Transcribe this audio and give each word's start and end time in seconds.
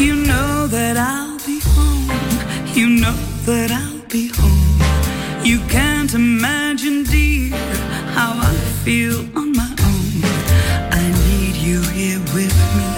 You 0.00 0.16
know 0.16 0.66
that 0.66 0.96
I'll 0.96 1.38
be 1.44 1.60
home. 1.60 2.08
You 2.74 2.88
know 3.02 3.20
that 3.44 3.70
I'll 3.70 4.00
be 4.08 4.28
home. 4.34 5.44
You 5.44 5.58
can't 5.68 6.14
imagine, 6.14 7.04
dear, 7.04 7.54
how 8.16 8.32
I 8.32 8.54
feel 8.82 9.18
on 9.36 9.52
my 9.52 9.70
own. 9.90 10.24
I 10.90 11.04
need 11.26 11.54
you 11.56 11.82
here 11.82 12.18
with 12.32 12.56
me. 12.76 12.88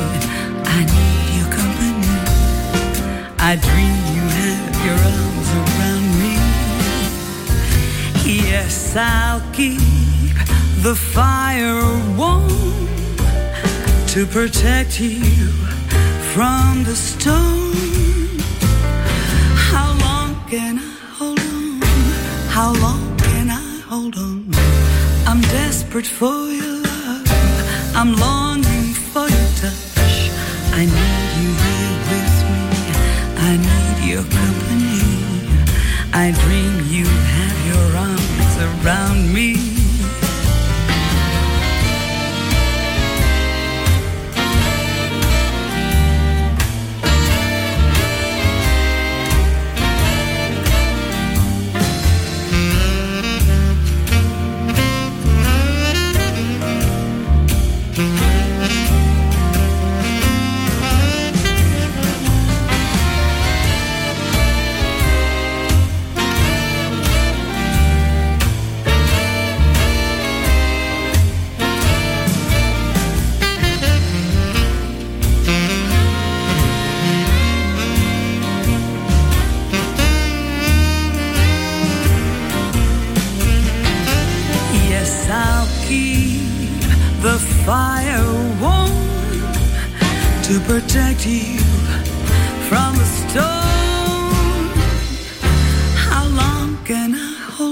I 0.76 0.80
need 0.94 1.26
your 1.38 1.50
company. 1.59 2.14
I 3.50 3.56
dream 3.66 3.99
you 4.14 4.25
have 4.40 4.75
your 4.87 5.00
arms 5.18 5.49
around 5.61 6.06
me. 6.23 6.35
Yes, 8.49 8.94
I'll 8.97 9.42
keep 9.52 9.80
the 10.87 10.94
fire 10.94 11.82
warm 12.16 12.87
to 14.06 14.25
protect 14.25 15.00
you 15.00 15.71
from 16.34 16.82
the 16.84 16.96
storm. 16.96 18.38
How 19.70 19.88
long 20.06 20.30
can 20.48 20.78
I 20.78 20.92
hold 21.18 21.40
on? 21.40 21.80
How 22.48 22.72
long 22.84 23.04
can 23.18 23.50
I 23.50 23.80
hold 23.90 24.16
on? 24.16 24.50
I'm 25.26 25.42
desperate 25.60 26.06
for 26.06 26.48
your 26.58 26.76
love. 26.88 27.26
I'm 27.94 28.14
longing 28.14 28.94
for 29.12 29.26
your 29.36 29.50
touch. 29.60 30.16
I 30.80 30.82
need 30.98 31.30
you 31.42 31.50
here 31.64 31.96
with 32.10 32.36
me. 32.52 32.64
I 33.48 33.52
need 33.68 33.98
your 34.12 34.24
company. 34.40 35.04
I 36.14 36.26
dream 36.42 36.74
you 36.96 37.06
have 37.36 37.58
your 37.70 37.88
arms 38.08 38.54
around 38.68 39.34
me. 39.34 39.62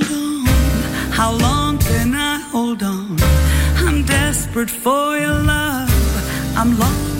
hold 0.03 0.49
on? 0.49 1.13
How 1.13 1.33
long 1.33 1.79
can 1.79 2.15
I 2.15 2.39
hold 2.53 2.83
on? 2.83 3.17
I'm 3.77 4.05
desperate 4.05 4.71
for 4.71 5.17
your 5.19 5.35
love. 5.35 5.91
I'm 6.57 6.79
longing. 6.79 7.20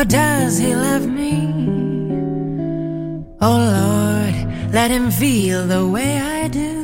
But 0.00 0.08
does 0.08 0.56
he 0.56 0.74
love 0.74 1.06
me? 1.06 1.34
Oh 3.38 3.58
Lord, 3.80 4.34
let 4.72 4.90
him 4.90 5.10
feel 5.10 5.66
the 5.66 5.86
way 5.86 6.16
I 6.18 6.48
do. 6.48 6.78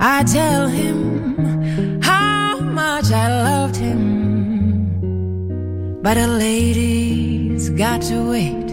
I 0.00 0.24
tell 0.24 0.66
him 0.66 2.00
how 2.02 2.58
much 2.58 3.12
I 3.12 3.28
loved 3.48 3.76
him, 3.76 4.00
but 6.02 6.16
a 6.16 6.26
lady's 6.26 7.70
got 7.84 8.02
to 8.10 8.28
wait. 8.32 8.70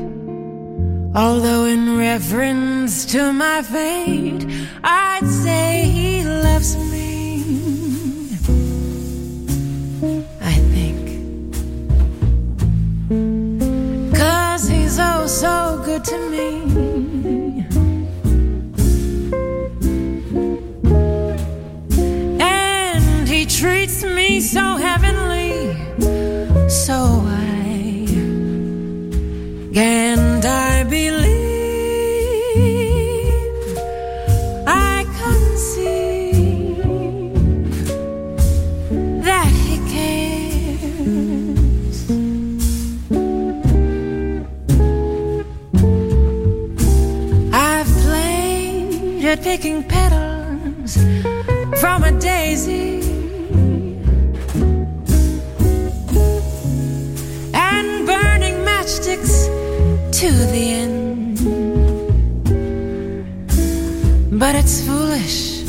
Although, 1.16 1.66
in 1.66 1.95
reference 1.95 3.05
to 3.14 3.32
my 3.34 3.62
fate, 3.62 4.47
I'd 4.84 5.28
say 5.43 5.66
to 16.08 16.18
me. 16.30 16.47
And 22.39 23.28
he 23.28 23.45
treats 23.45 24.05
me 24.05 24.39
so 24.39 24.78
heavenly. 24.78 25.76
So 26.70 27.26
picking 49.58 49.84
petals 49.84 50.93
from 51.82 52.03
a 52.03 52.12
daisy 52.20 52.99
and 57.55 58.05
burning 58.05 58.58
matchsticks 58.70 59.47
to 60.12 60.30
the 60.53 60.66
end. 60.84 61.39
But 64.39 64.53
it's 64.53 64.86
foolish 64.86 65.64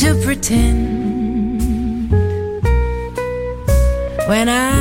to 0.00 0.20
pretend 0.24 2.10
when 4.26 4.48
I 4.48 4.79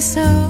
so. 0.00 0.49